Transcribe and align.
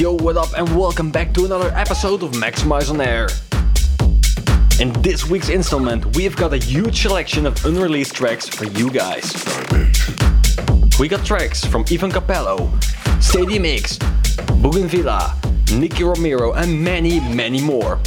Yo, 0.00 0.12
what 0.14 0.34
up, 0.38 0.48
and 0.56 0.66
welcome 0.74 1.10
back 1.10 1.34
to 1.34 1.44
another 1.44 1.70
episode 1.74 2.22
of 2.22 2.30
Maxximize 2.30 2.88
on 2.88 3.02
Air. 3.02 3.28
In 4.80 4.94
this 5.02 5.28
week's 5.28 5.50
installment, 5.50 6.16
we've 6.16 6.34
got 6.34 6.54
a 6.54 6.56
huge 6.56 7.02
selection 7.02 7.44
of 7.44 7.62
unreleased 7.66 8.14
tracks 8.14 8.48
for 8.48 8.64
you 8.64 8.88
guys. 8.88 9.30
We 10.98 11.06
got 11.06 11.22
tracks 11.26 11.66
from 11.66 11.84
Ivan 11.92 12.10
Cappello, 12.10 12.70
Stadium 13.22 13.66
X, 13.66 13.98
Bougenvilla, 14.62 15.36
Nicky 15.78 16.02
Romero, 16.02 16.54
and 16.54 16.82
many, 16.82 17.20
many 17.20 17.60
more. 17.60 18.00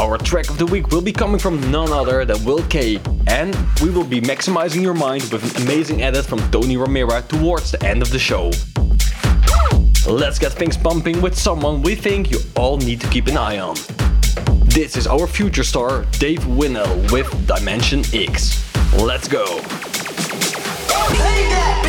Our 0.00 0.16
track 0.16 0.48
of 0.48 0.56
the 0.56 0.64
week 0.64 0.88
will 0.88 1.02
be 1.02 1.12
coming 1.12 1.38
from 1.38 1.60
none 1.70 1.92
other 1.92 2.24
than 2.24 2.42
Will 2.42 2.62
K, 2.68 2.98
and 3.26 3.54
we 3.82 3.90
will 3.90 4.02
be 4.02 4.22
maximizing 4.22 4.80
your 4.80 4.94
mind 4.94 5.24
with 5.24 5.44
an 5.44 5.62
amazing 5.62 6.02
edit 6.02 6.24
from 6.24 6.38
Tony 6.50 6.78
Romero 6.78 7.20
towards 7.20 7.72
the 7.72 7.84
end 7.84 8.00
of 8.00 8.08
the 8.08 8.18
show. 8.18 8.50
Let's 10.06 10.38
get 10.38 10.52
things 10.52 10.76
pumping 10.76 11.20
with 11.20 11.36
someone 11.36 11.82
we 11.82 11.96
think 11.96 12.30
you 12.30 12.38
all 12.54 12.76
need 12.76 13.00
to 13.00 13.08
keep 13.08 13.26
an 13.26 13.36
eye 13.36 13.58
on. 13.58 13.74
This 14.66 14.96
is 14.96 15.08
our 15.08 15.26
future 15.26 15.64
star, 15.64 16.04
Dave 16.20 16.46
Winnel 16.46 16.96
with 17.10 17.28
Dimension 17.48 18.04
X. 18.12 18.62
Let's 19.02 19.26
go! 19.26 19.44
dimension. 21.08 21.85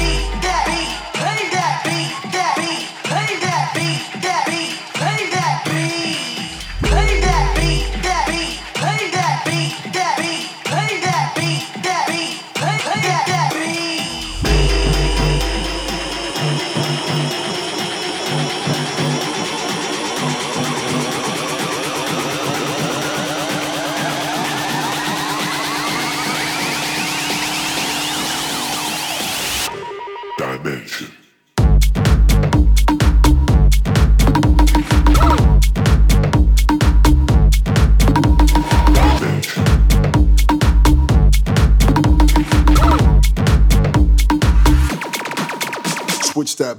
Switch 46.38 46.56
that. 46.58 46.78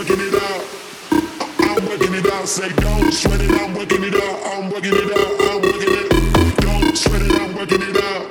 Working 0.00 0.20
it 0.20 0.34
out. 0.34 0.64
I'm 1.60 1.84
working 1.84 2.14
it 2.14 2.26
out. 2.32 2.48
Say 2.48 2.70
don't 2.76 3.12
sweat 3.12 3.38
it, 3.38 3.50
I'm 3.50 3.74
working 3.74 4.02
it 4.02 4.14
out. 4.14 4.46
I'm 4.46 4.70
working 4.70 4.94
it 4.94 5.12
out. 5.12 5.40
I'm 5.50 5.60
working 5.60 5.92
it. 5.92 6.56
Don't 6.56 6.96
sweat 6.96 7.20
it, 7.20 7.32
I'm 7.32 7.54
working 7.54 7.82
it 7.82 7.96
out. 7.98 8.26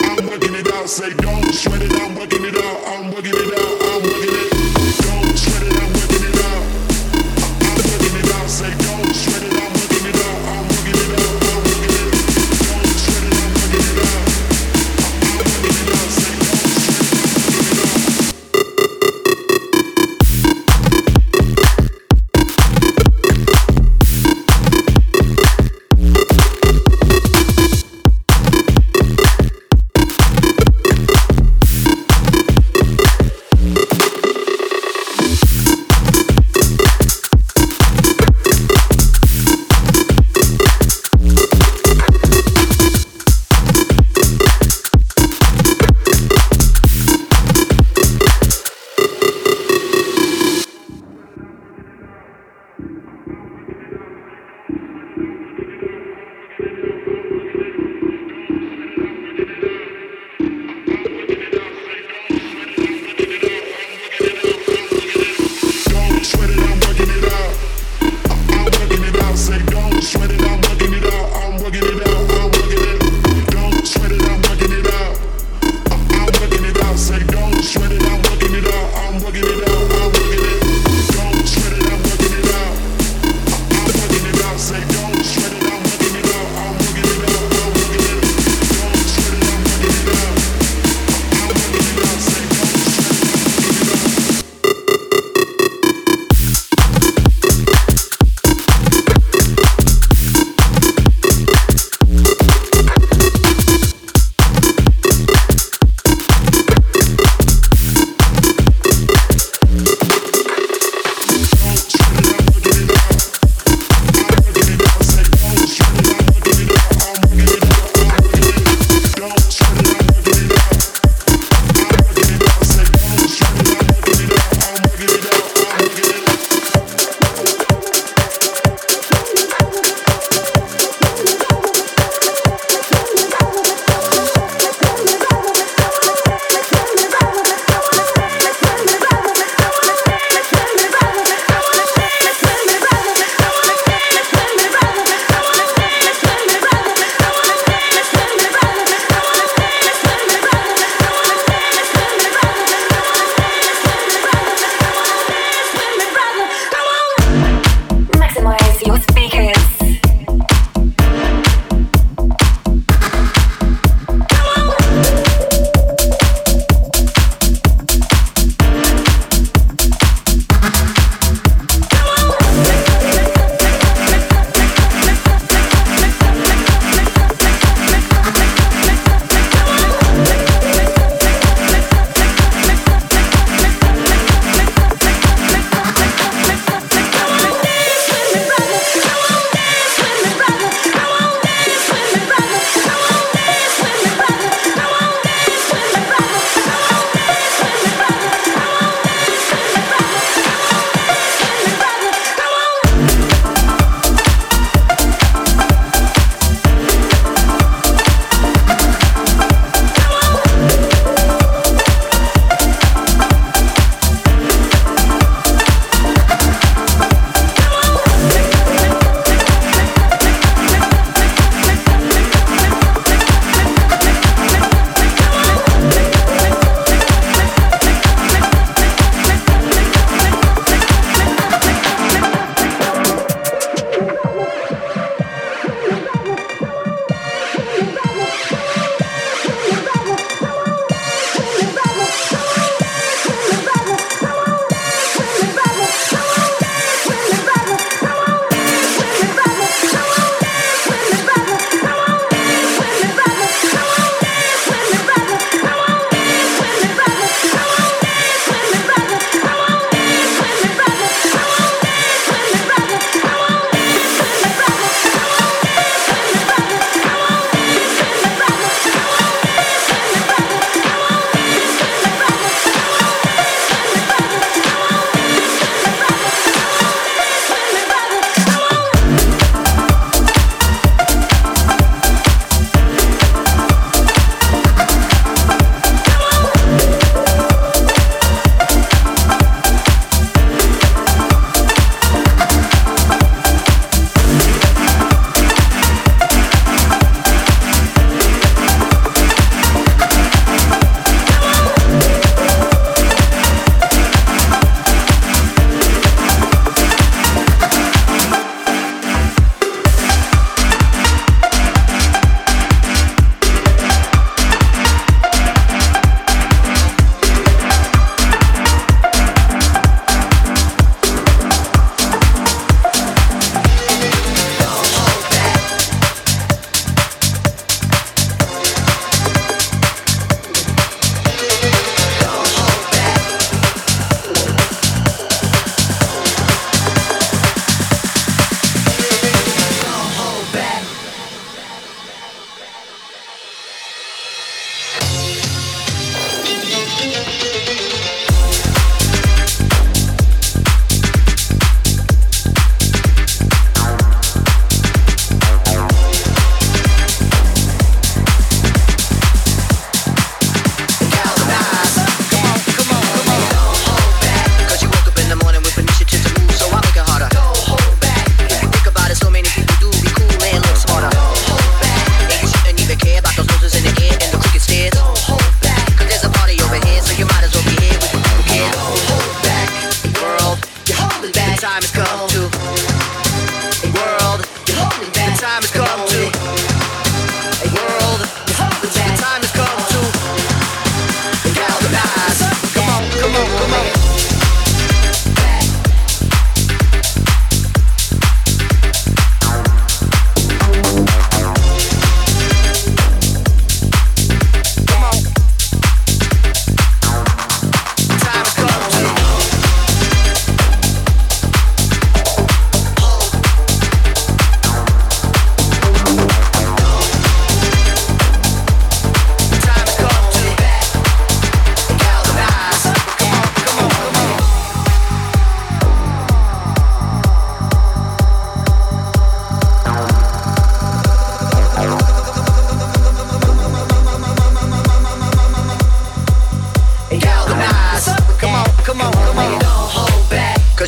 I'm 0.00 0.26
working 0.26 0.54
it 0.54 0.72
out. 0.72 0.88
Say 0.88 1.12
don't 1.12 1.52
sweat 1.52 1.82
it, 1.82 1.92
I'm 1.92 2.14
working 2.14 2.46
it 2.46 2.56
out. 2.56 2.78
I'm 2.86 3.12
working 3.12 3.34
it 3.34 3.58
out. 3.58 3.82
I'm 3.90 4.02
working 4.04 4.56
it. 4.56 4.59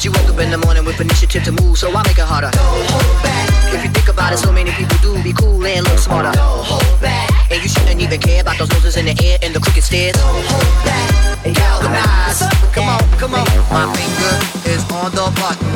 Cause 0.03 0.11
you 0.11 0.19
woke 0.19 0.35
up 0.35 0.43
in 0.43 0.51
the 0.51 0.59
morning 0.59 0.85
with 0.85 0.99
initiative 1.01 1.47
to 1.47 1.53
move, 1.63 1.79
so 1.79 1.87
I 1.95 2.03
make 2.03 2.19
it 2.19 2.27
harder. 2.27 2.51
Don't 2.51 2.91
hold 2.91 3.23
back. 3.23 3.47
If 3.71 3.87
you 3.87 3.91
think 3.95 4.11
about 4.11 4.35
it, 4.35 4.39
so 4.43 4.51
many 4.51 4.75
people 4.75 4.99
do 4.99 5.15
be 5.23 5.31
cool 5.31 5.63
and 5.63 5.87
look 5.87 5.95
smarter. 6.03 6.35
Don't 6.35 6.67
hold 6.67 6.99
back. 6.99 7.31
And 7.55 7.63
you 7.63 7.71
shouldn't 7.71 8.03
even 8.03 8.19
care 8.19 8.43
about 8.43 8.59
those 8.59 8.67
noses 8.75 8.99
in 8.99 9.07
the 9.07 9.15
air 9.23 9.39
and 9.47 9.55
the 9.55 9.63
crooked 9.63 9.87
stairs. 9.87 10.19
Don't 10.19 10.43
hold 10.51 10.75
back. 10.83 11.47
And 11.47 11.55
galvanize. 11.55 12.43
Come 12.75 12.91
on, 12.91 12.99
come 13.15 13.39
on. 13.39 13.47
My 13.71 13.87
finger 13.95 14.35
is 14.67 14.83
on 14.91 15.15
the 15.15 15.31
button. 15.39 15.71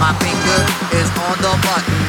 My 0.00 0.16
finger 0.16 0.60
is 0.96 1.08
on 1.20 1.36
the 1.44 1.52
button. 1.52 2.00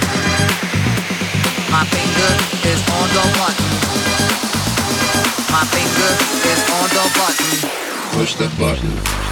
My 1.68 1.84
finger 1.84 2.32
is 2.64 2.80
on 2.96 3.08
the 3.12 3.26
button. 3.36 3.72
My 5.52 5.68
finger 5.68 6.12
is 6.48 6.60
on 6.80 6.88
the 6.96 7.04
button. 7.12 7.52
Push 8.16 8.40
that 8.40 8.56
button. 8.56 9.29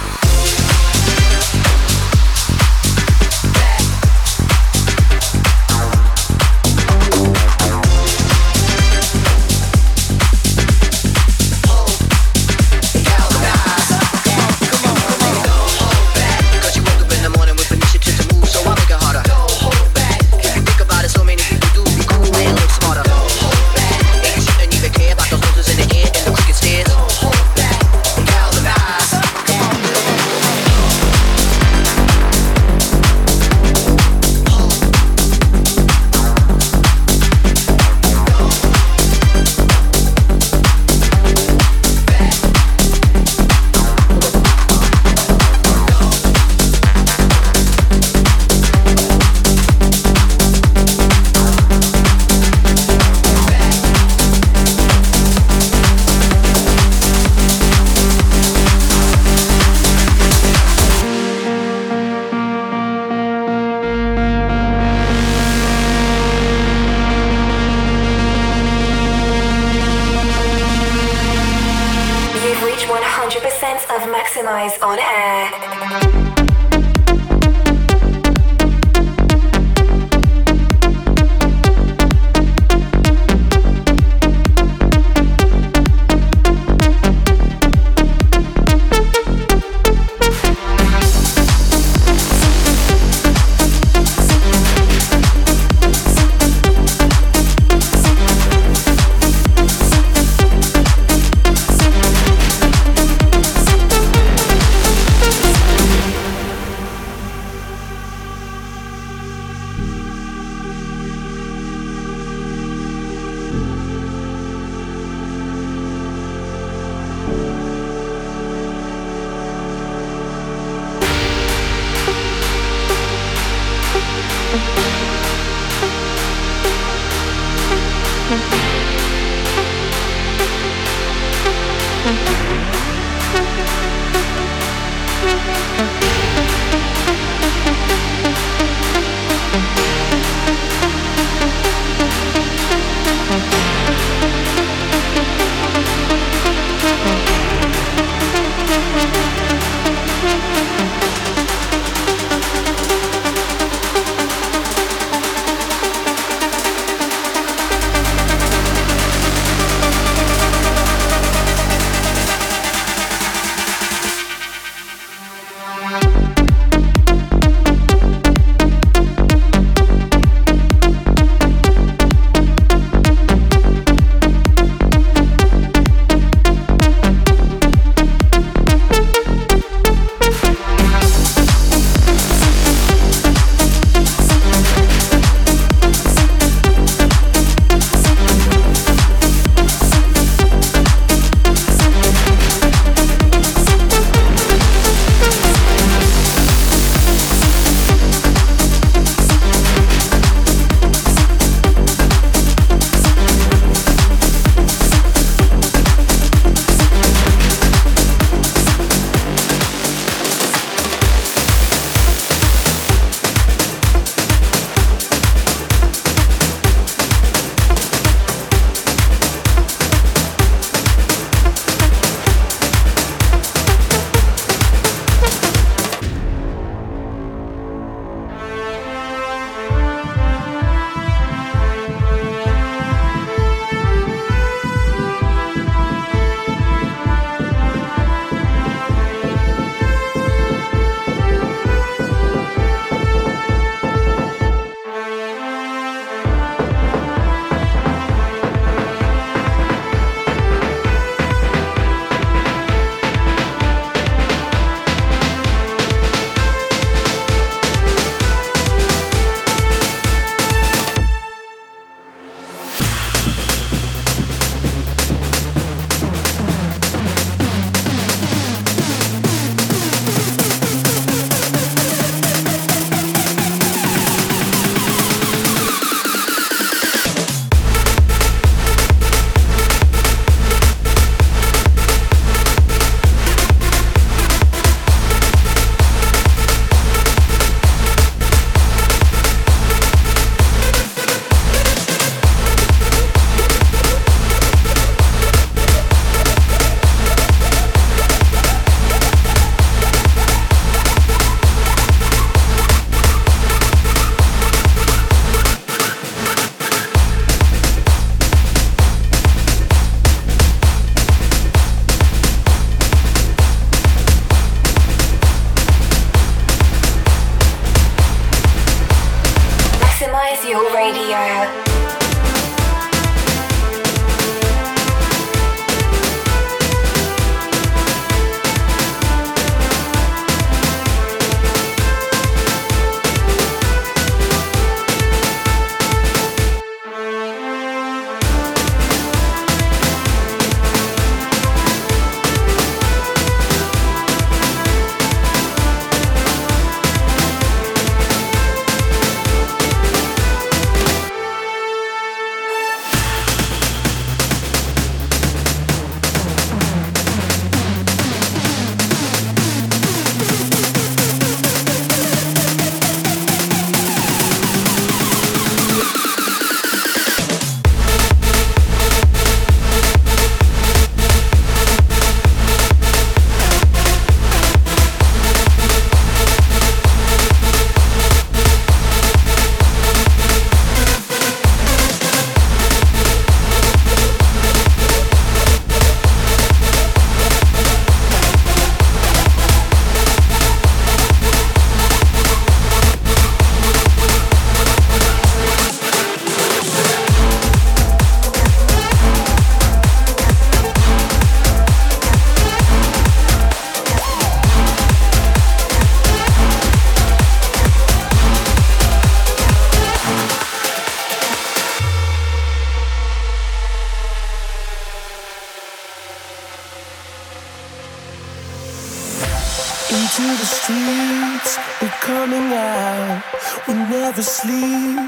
Coming 422.08 422.50
out. 422.54 423.22
We 423.66 423.74
never 423.74 424.22
sleep, 424.22 424.98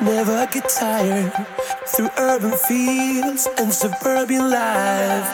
never 0.00 0.44
get 0.52 0.68
tired. 0.68 1.32
Through 1.86 2.10
urban 2.18 2.54
fields 2.66 3.46
and 3.58 3.72
suburban 3.72 4.50
life. 4.50 5.30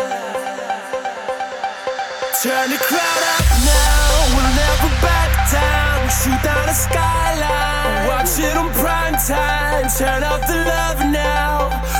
Turn 2.42 2.68
the 2.74 2.80
crowd 2.88 3.22
up 3.36 3.46
now, 3.72 4.04
we'll 4.34 4.52
never 4.64 4.90
back 5.06 5.32
down. 5.50 5.98
Shoot 6.18 6.40
down 6.44 6.66
the 6.70 6.76
skyline, 6.86 8.06
watch 8.10 8.34
it 8.46 8.54
on 8.62 8.68
prime 8.82 9.16
time. 9.32 9.86
Turn 9.98 10.22
up 10.32 10.42
the 10.50 10.58
love 10.72 11.00
now, 11.24 11.52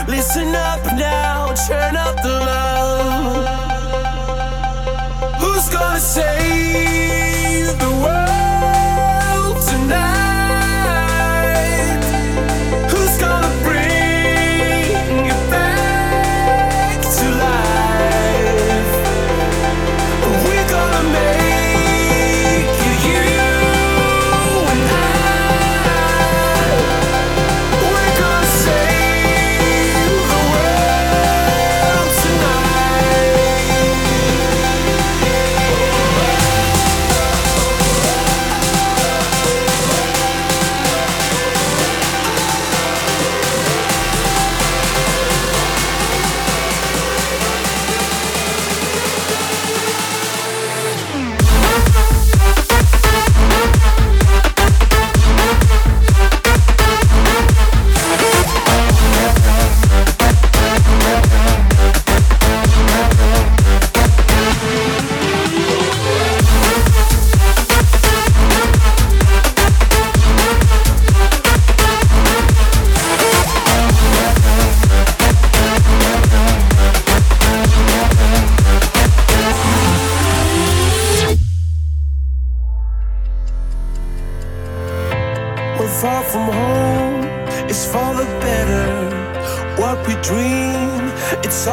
listen 0.06 0.54
up 0.54 0.84
now, 0.98 1.54
turn 1.66 1.96
up 1.96 2.16
the 2.26 2.34
love. 2.50 3.46
Who's 5.40 5.66
gonna 5.70 5.98
save 5.98 7.13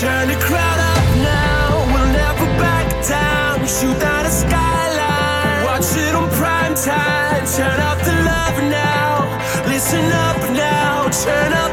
Turn 0.00 0.24
the 0.32 0.38
crowd 0.46 0.80
up 0.94 1.06
now, 1.34 1.64
we'll 1.92 2.12
never 2.22 2.46
back 2.64 2.86
down. 3.06 3.62
We 3.62 3.68
shoot 3.78 3.98
down 4.04 4.22
the 4.28 4.34
skyline, 4.42 5.58
watch 5.68 5.90
it 6.04 6.14
on 6.20 6.28
prime 6.40 6.74
time. 6.74 7.42
Turn 7.58 7.78
up 7.90 7.98
the 8.08 8.16
love 8.32 8.58
now, 8.82 9.06
listen 9.72 10.06
up 10.26 10.40
now, 10.66 11.08
turn 11.24 11.52
up 11.62 11.67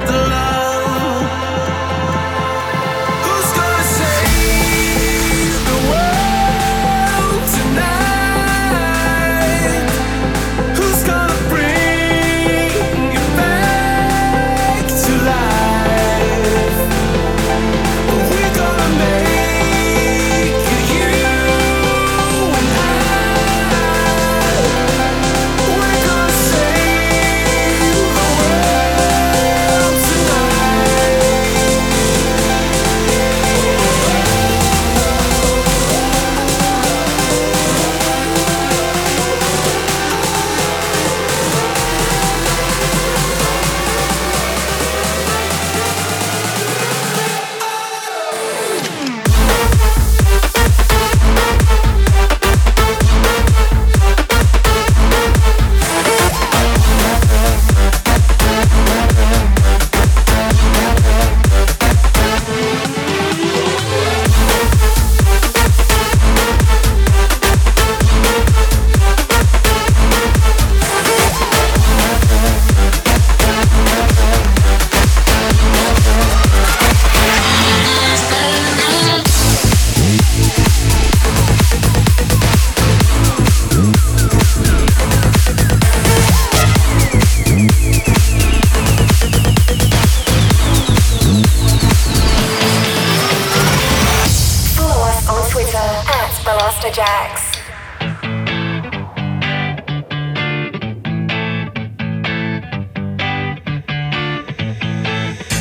at 96.57 96.93
Jacks. 96.93 97.43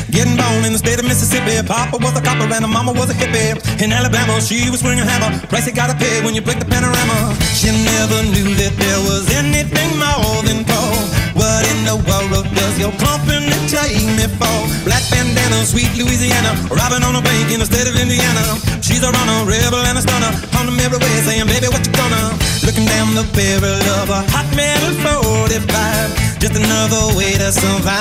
Getting 0.09 0.37
born 0.37 0.63
in 0.63 0.71
the 0.71 0.77
state 0.77 0.99
of 0.99 1.05
Mississippi. 1.05 1.61
Papa 1.67 1.97
was 1.97 2.17
a 2.17 2.21
copper 2.21 2.43
and 2.43 2.63
her 2.63 2.67
mama 2.67 2.93
was 2.93 3.09
a 3.09 3.13
hippie. 3.13 3.59
In 3.83 3.91
Alabama, 3.91 4.39
she 4.39 4.69
was 4.69 4.79
swinging 4.79 5.01
a 5.01 5.05
hammer. 5.05 5.37
Price 5.47 5.67
you 5.67 5.73
gotta 5.73 5.95
pay 5.95 6.23
when 6.23 6.33
you 6.33 6.41
break 6.41 6.59
the 6.59 6.65
panorama. 6.65 7.35
She 7.53 7.67
never 7.71 8.23
knew 8.31 8.55
that 8.55 8.73
there 8.77 9.01
was 9.03 9.27
anything 9.35 9.99
more 9.99 10.43
than 10.43 10.63
coal. 10.63 11.34
What 11.45 11.61
in 11.69 11.85
the 11.85 11.93
world 12.09 12.49
does 12.57 12.73
your 12.81 12.89
company 12.97 13.53
take 13.69 14.01
me 14.17 14.25
for? 14.41 14.57
Black 14.81 15.05
bandana, 15.13 15.61
sweet 15.61 15.93
Louisiana. 15.93 16.57
Robbing 16.73 17.05
on 17.05 17.13
a 17.13 17.21
bank 17.21 17.53
in 17.53 17.61
the 17.61 17.69
state 17.69 17.85
of 17.85 17.93
Indiana. 17.93 18.57
She's 18.81 19.05
a 19.05 19.13
runner, 19.13 19.45
rebel 19.45 19.85
and 19.85 19.93
a 19.93 20.01
stunner. 20.01 20.33
On 20.57 20.65
them 20.65 20.81
everywhere 20.81 21.21
saying, 21.21 21.45
baby, 21.45 21.69
what 21.69 21.85
you 21.85 21.93
gonna? 21.93 22.33
Looking 22.65 22.89
down 22.89 23.13
the 23.13 23.29
barrel 23.37 23.77
of 24.01 24.09
a 24.09 24.25
hot 24.33 24.49
metal 24.57 24.89
45. 25.05 26.41
Just 26.41 26.57
another 26.57 27.13
way 27.13 27.37
to 27.37 27.53
survive. 27.53 27.93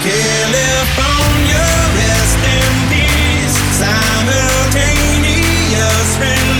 California, 0.00 1.68
rest 2.00 2.40
in 2.48 2.72
peace. 2.88 3.60
Simultaneous 3.76 6.08
release. 6.16 6.57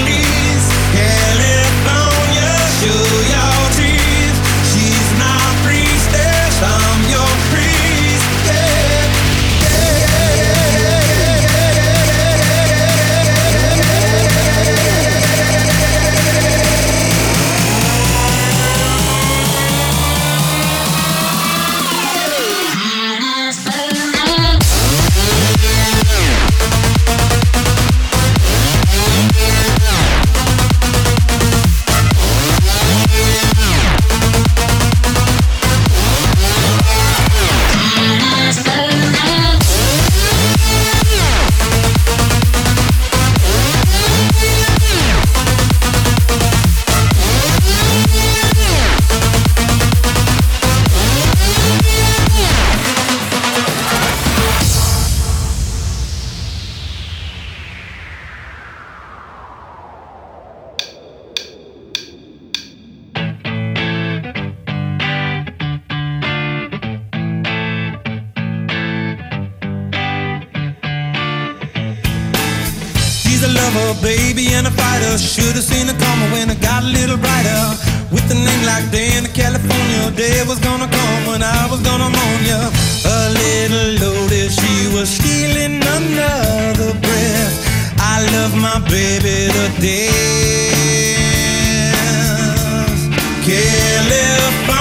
Lover, 73.69 74.01
baby, 74.01 74.49
and 74.55 74.67
a 74.67 74.71
fighter. 74.71 75.19
Should've 75.19 75.63
seen 75.63 75.89
it 75.89 75.99
coming 76.01 76.31
when 76.33 76.49
it 76.49 76.59
got 76.63 76.83
a 76.85 76.87
little 76.87 77.19
brighter. 77.19 77.77
With 78.11 78.25
a 78.33 78.35
name 78.35 78.65
like 78.65 78.85
Dani, 78.89 79.29
California, 79.35 80.11
day 80.17 80.43
was 80.49 80.59
gonna 80.59 80.89
come 80.89 81.27
when 81.27 81.43
I 81.43 81.69
was 81.71 81.81
gonna 81.83 82.09
moan 82.09 82.41
ya. 82.49 82.71
A 83.05 83.29
little 83.43 83.91
loaded, 84.01 84.51
she 84.53 84.89
was 84.95 85.11
stealing 85.11 85.85
another 85.85 86.95
breath. 87.05 87.57
I 88.01 88.25
love 88.33 88.55
my 88.57 88.79
baby 88.89 89.53
to 89.53 89.65
death. 89.85 91.29
California, 93.45 94.78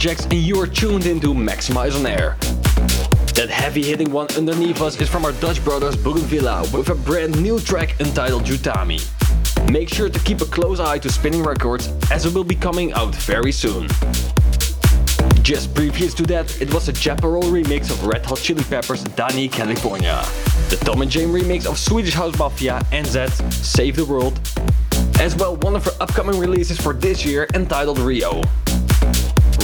Jacks, 0.00 0.24
and 0.24 0.32
you 0.32 0.58
are 0.58 0.66
tuned 0.66 1.04
into 1.04 1.34
Maxximize 1.34 1.94
on 1.94 2.06
Air. 2.06 2.34
That 3.34 3.50
heavy 3.50 3.82
hitting 3.82 4.10
one 4.10 4.28
underneath 4.34 4.80
us 4.80 4.98
is 4.98 5.10
from 5.10 5.26
our 5.26 5.32
Dutch 5.32 5.62
brothers 5.62 5.94
Bougenvilla 5.94 6.62
with 6.72 6.88
a 6.88 6.94
brand 6.94 7.38
new 7.42 7.60
track 7.60 8.00
entitled 8.00 8.44
Jutami. 8.44 8.98
Make 9.70 9.90
sure 9.90 10.08
to 10.08 10.18
keep 10.20 10.40
a 10.40 10.46
close 10.46 10.80
eye 10.80 10.98
to 11.00 11.10
Spinnin' 11.10 11.42
Records 11.42 11.92
as 12.10 12.24
it 12.24 12.32
will 12.32 12.44
be 12.44 12.54
coming 12.54 12.94
out 12.94 13.14
very 13.14 13.52
soon. 13.52 13.88
Just 15.42 15.74
previous 15.74 16.14
to 16.14 16.22
that, 16.22 16.62
it 16.62 16.72
was 16.72 16.88
a 16.88 16.94
Chaparral 16.94 17.42
remix 17.42 17.90
of 17.90 18.06
Red 18.06 18.24
Hot 18.24 18.38
Chili 18.38 18.64
Peppers' 18.64 19.04
Dani 19.04 19.52
California. 19.52 20.24
The 20.70 20.76
Tom 20.76 21.02
and 21.02 21.10
Jame 21.10 21.38
remix 21.38 21.66
of 21.66 21.78
Swedish 21.78 22.14
House 22.14 22.38
Mafia 22.38 22.80
and 22.90 23.06
Zed's 23.06 23.36
Save 23.54 23.96
the 23.96 24.06
World. 24.06 24.40
As 25.20 25.36
well, 25.36 25.56
one 25.56 25.76
of 25.76 25.84
her 25.84 25.92
upcoming 26.00 26.38
releases 26.40 26.80
for 26.80 26.94
this 26.94 27.22
year 27.22 27.46
entitled 27.52 27.98
Rio. 27.98 28.40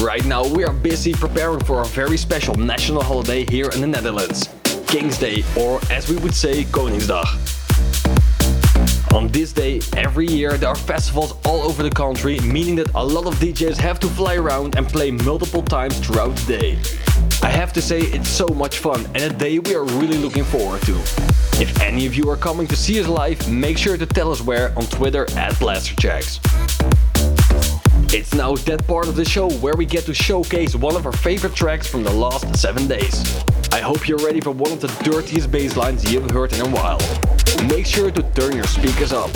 Right 0.01 0.25
now, 0.27 0.47
we 0.47 0.65
are 0.65 0.73
busy 0.73 1.15
preparing 1.15 1.61
for 1.61 1.81
a 1.81 1.85
very 1.87 2.19
special 2.19 2.55
national 2.55 3.03
holiday 3.03 3.47
here 3.47 3.71
in 3.71 3.81
the 3.81 3.87
Netherlands 3.87 4.49
King's 4.87 5.19
Day, 5.19 5.43
or 5.59 5.81
as 5.91 6.09
we 6.11 6.17
would 6.17 6.35
say, 6.35 6.65
Koningsdag. 6.65 7.27
On 9.15 9.29
this 9.29 9.55
day, 9.55 9.81
every 9.97 10.27
year 10.27 10.59
there 10.59 10.69
are 10.69 10.75
festivals 10.77 11.35
all 11.47 11.63
over 11.63 11.83
the 11.83 11.91
country, 11.91 12.39
meaning 12.41 12.77
that 12.77 12.93
a 12.95 13.03
lot 13.03 13.27
of 13.27 13.35
DJs 13.37 13.79
have 13.79 13.99
to 14.01 14.07
fly 14.09 14.37
around 14.37 14.77
and 14.77 14.87
play 14.87 15.11
multiple 15.11 15.63
times 15.63 15.99
throughout 15.99 16.37
the 16.37 16.59
day. 16.59 16.79
I 17.43 17.49
have 17.49 17.73
to 17.73 17.81
say, 17.81 18.01
it's 18.01 18.29
so 18.29 18.49
much 18.49 18.79
fun 18.79 19.07
and 19.15 19.23
a 19.23 19.33
day 19.33 19.59
we 19.59 19.75
are 19.75 19.85
really 19.85 20.19
looking 20.19 20.45
forward 20.45 20.83
to. 20.83 20.95
If 21.59 21.81
any 21.81 22.05
of 22.05 22.15
you 22.15 22.29
are 22.29 22.37
coming 22.37 22.67
to 22.67 22.77
see 22.77 23.01
us 23.01 23.09
live, 23.09 23.51
make 23.51 23.79
sure 23.79 23.97
to 23.97 24.07
tell 24.07 24.31
us 24.31 24.43
where 24.43 24.77
on 24.79 24.85
Twitter 24.87 25.23
at 25.39 25.55
Blasterjaxx. 25.55 27.06
It's 28.13 28.35
now 28.35 28.55
that 28.55 28.87
part 28.87 29.09
of 29.09 29.17
the 29.17 29.25
show 29.25 29.51
where 29.59 29.75
we 29.77 29.85
get 29.85 30.05
to 30.05 30.15
showcase 30.15 30.77
one 30.77 30.95
of 30.95 31.07
our 31.07 31.13
favorite 31.13 31.55
tracks 31.55 31.89
from 31.89 32.05
the 32.05 32.13
last 32.13 32.57
7 32.57 32.87
days. 32.87 33.43
I 33.73 33.81
hope 33.81 34.07
you're 34.09 34.25
ready 34.25 34.41
for 34.41 34.53
one 34.53 34.71
of 34.71 34.81
the 34.81 34.87
dirtiest 35.03 35.51
bass 35.51 35.77
lines 35.77 36.11
you've 36.11 36.31
heard 36.31 36.53
in 36.53 36.61
a 36.61 36.69
while. 36.69 37.01
Make 37.67 37.85
sure 37.85 38.13
to 38.13 38.23
turn 38.33 38.55
your 38.55 38.67
speakers 38.67 39.13
up. 39.13 39.33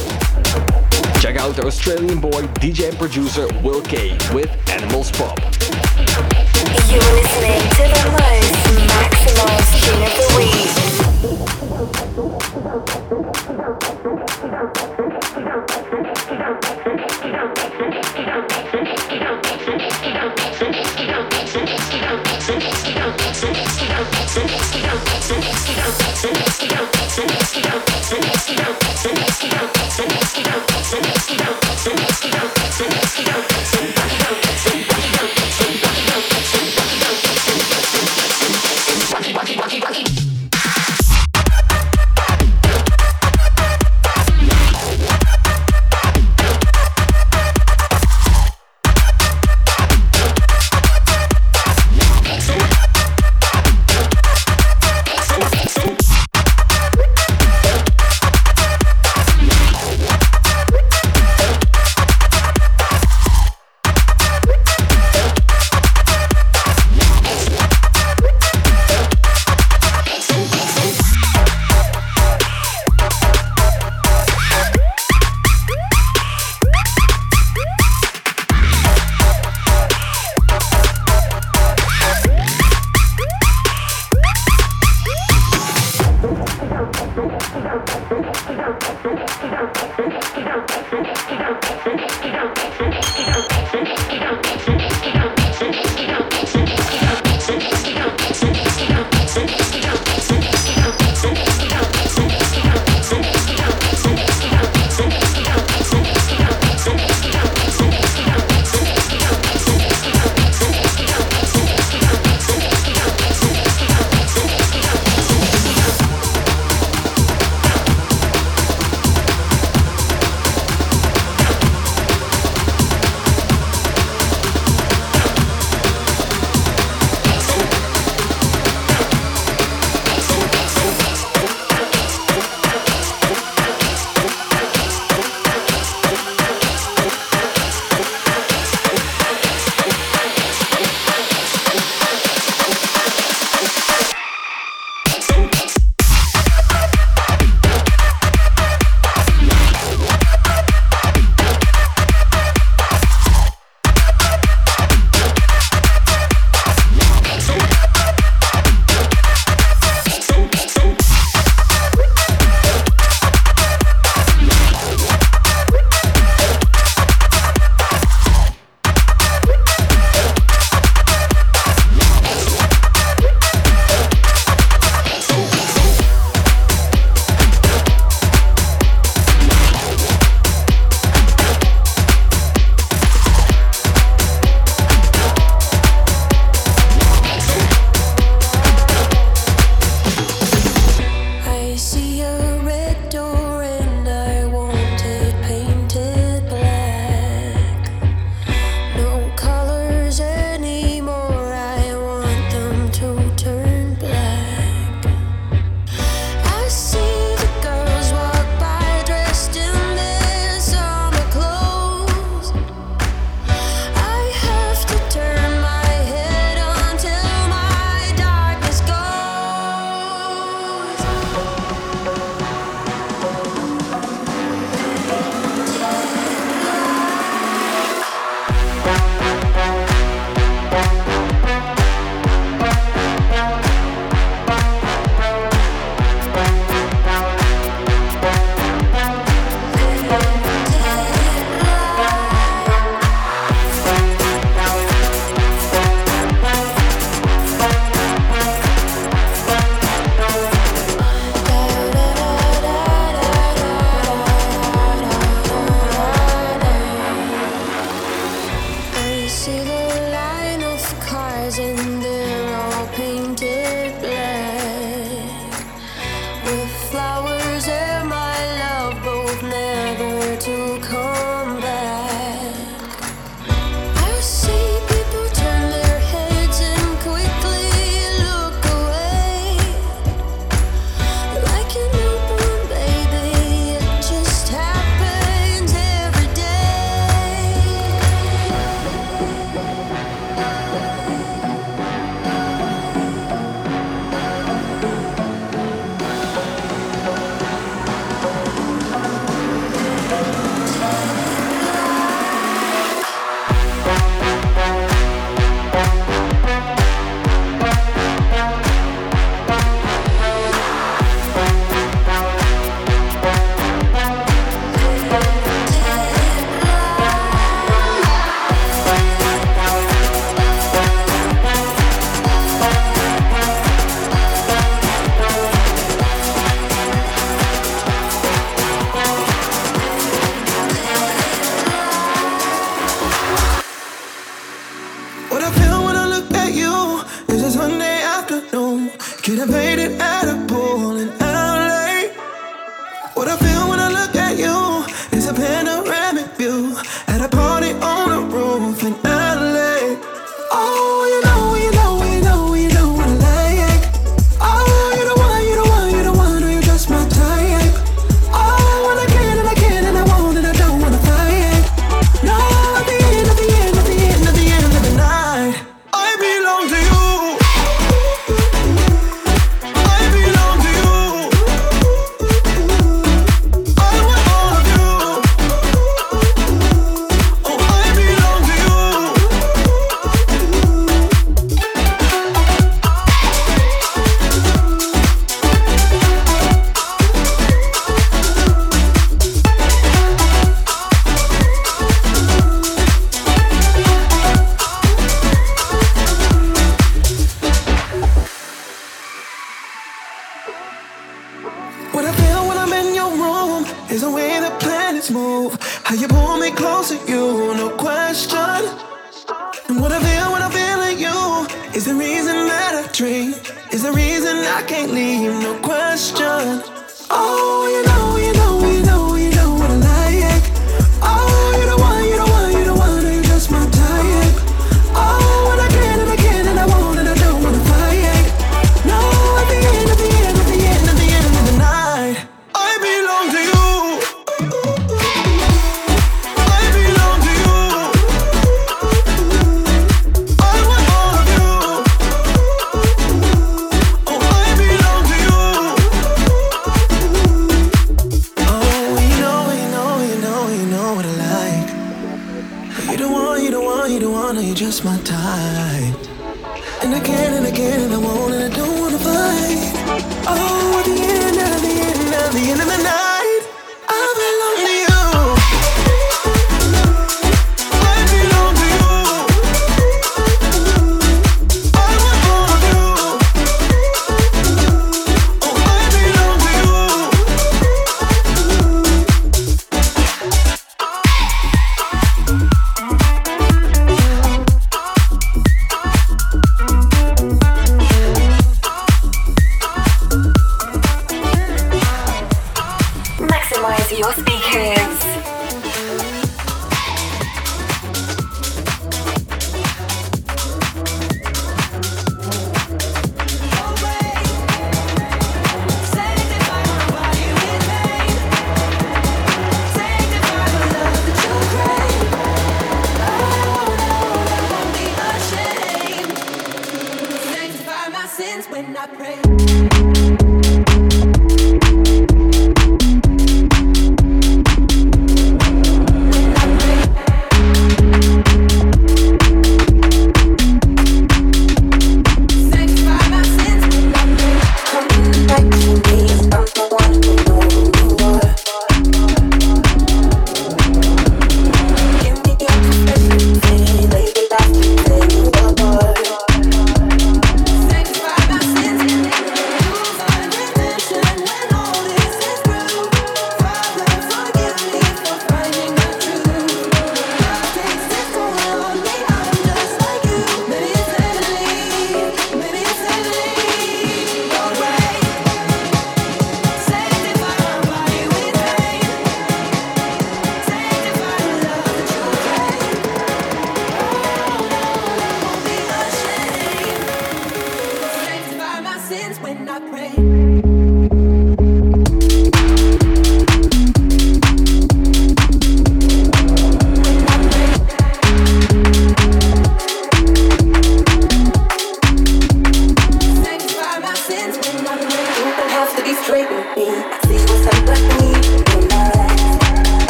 Check 1.21 1.37
out 1.37 1.57
the 1.57 1.65
Australian 1.67 2.21
boy, 2.21 2.47
DJ 2.61 2.89
and 2.91 2.99
producer 2.99 3.49
Will 3.63 3.83
K 3.83 4.17
with 4.33 4.49
Animals 4.71 5.11
Pop. 5.13 5.39
You're 6.89 7.13
listening 7.19 7.61
to 7.75 7.83
the 7.91 8.07
most 9.37 9.71
tune 9.85 10.03
of 10.03 10.13
the 10.17 10.27
week. 13.83 13.90
Let's 25.31 25.65
get 25.65 25.77
down, 25.77 25.87
let's 25.87 26.23
get 26.23 26.35
down, 26.35 26.43
let's 26.43 26.59
get 26.59 27.17
down, 27.17 27.27
let's 27.29 27.53
get. 27.55 27.90
Thank 89.03 89.19
you. 91.09 91.20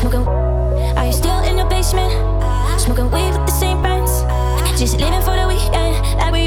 Smoking, 0.00 0.26
are 0.96 1.04
you 1.04 1.12
still 1.12 1.38
in 1.44 1.56
the 1.56 1.66
basement? 1.66 2.10
Smoking 2.80 3.10
weed 3.10 3.36
with 3.36 3.44
the 3.44 3.52
same 3.52 3.82
friends, 3.82 4.22
just 4.80 4.98
living 4.98 5.20
for 5.20 5.36
the 5.36 5.46
weekend 5.46 5.92
like 6.16 6.32
we 6.32 6.39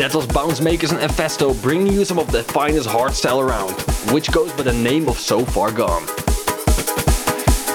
That 0.00 0.14
was 0.14 0.26
Bounce 0.26 0.62
Makers 0.62 0.92
and 0.92 1.00
Infesto 1.02 1.52
bringing 1.60 1.92
you 1.92 2.06
some 2.06 2.18
of 2.18 2.32
the 2.32 2.42
finest 2.42 2.88
hardstyle 2.88 3.38
around, 3.38 3.72
which 4.14 4.32
goes 4.32 4.50
by 4.52 4.62
the 4.62 4.72
name 4.72 5.10
of 5.10 5.18
So 5.18 5.44
Far 5.44 5.70
Gone. 5.70 6.06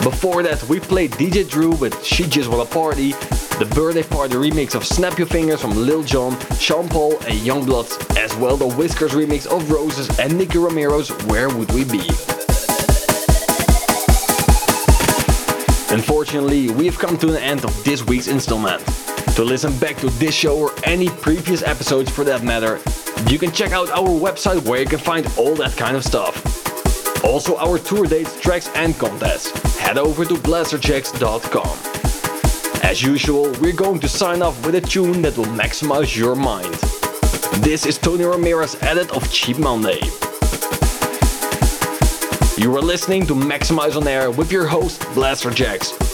Before 0.02 0.42
that, 0.42 0.66
we 0.68 0.80
played 0.80 1.12
DJ 1.12 1.48
Drew 1.48 1.76
with 1.76 2.04
She 2.04 2.24
Just 2.24 2.50
Wanna 2.50 2.66
Party, 2.66 3.12
the 3.60 3.72
birthday 3.76 4.02
party 4.02 4.34
remix 4.34 4.74
of 4.74 4.84
Snap 4.84 5.20
Your 5.20 5.28
Fingers 5.28 5.62
from 5.62 5.76
Lil 5.76 6.02
Jon, 6.02 6.36
Sean 6.58 6.90
Paul, 6.90 7.12
and 7.28 7.38
Youngblood, 7.46 8.18
as 8.18 8.36
well 8.38 8.58
the 8.58 8.70
Whiskers 8.70 9.12
remix 9.12 9.46
of 9.46 9.70
Roses 9.70 10.10
and 10.18 10.36
Nicky 10.36 10.58
Romero's 10.58 11.12
Where 11.26 11.50
Would 11.50 11.72
We 11.74 11.84
Be. 11.84 12.10
Unfortunately, 15.94 16.72
we've 16.72 16.98
come 16.98 17.20
to 17.20 17.28
the 17.28 17.40
end 17.40 17.64
of 17.64 17.84
this 17.84 18.04
week's 18.04 18.30
installment. 18.30 18.82
To 19.36 19.44
listen 19.44 19.78
back 19.80 19.98
to 19.98 20.10
this 20.12 20.34
show 20.34 20.58
or 20.58 20.72
any 20.86 21.10
previous 21.10 21.62
episodes 21.62 22.10
for 22.10 22.24
that 22.24 22.42
matter, 22.42 22.80
you 23.30 23.38
can 23.38 23.52
check 23.52 23.74
out 23.74 23.90
our 23.90 24.08
website 24.08 24.66
where 24.66 24.80
you 24.80 24.86
can 24.86 24.98
find 24.98 25.30
all 25.38 25.54
that 25.56 25.76
kind 25.76 25.98
of 25.98 26.06
stuff. 26.06 26.42
Also 27.22 27.58
our 27.58 27.78
tour 27.78 28.06
dates, 28.06 28.40
tracks 28.40 28.70
and 28.76 28.98
contests. 28.98 29.52
Head 29.78 29.98
over 29.98 30.24
to 30.24 30.36
blasterjaxx.com. 30.36 31.78
As 32.82 33.02
usual, 33.02 33.52
we're 33.60 33.74
going 33.76 34.00
to 34.00 34.08
sign 34.08 34.42
off 34.42 34.66
with 34.66 34.76
a 34.76 34.82
tune 34.82 35.22
that 35.24 35.38
will 35.38 35.46
maximize 35.48 36.16
your 36.16 36.38
mind. 36.38 36.74
This 37.62 37.86
is 37.86 37.98
Tony 37.98 38.24
Ramirez 38.24 38.82
edit 38.84 39.12
of 39.12 39.30
Cheap 39.34 39.58
Monday. 39.58 40.00
You 42.58 42.74
are 42.78 42.82
listening 42.82 43.26
to 43.26 43.34
Maxximize 43.34 43.98
on 43.98 44.08
Air 44.08 44.32
with 44.32 44.50
your 44.50 44.66
host, 44.66 45.02
Blasterjaxx. 45.14 46.05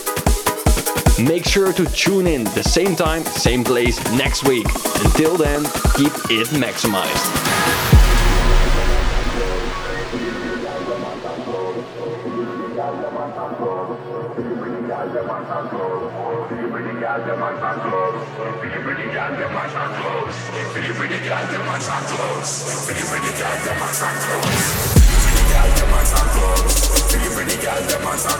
Make 1.27 1.45
sure 1.45 1.71
to 1.73 1.85
tune 1.85 2.25
in 2.25 2.45
the 2.45 2.63
same 2.63 2.95
time, 2.95 3.23
same 3.23 3.63
place 3.63 3.99
next 4.13 4.47
week. 4.47 4.65
Until 5.05 5.37
then, 5.37 5.63
keep 5.95 6.13
it 6.31 6.47
maximized. 6.49 7.61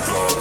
Close. 0.03 0.40